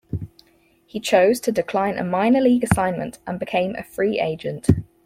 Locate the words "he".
0.87-0.99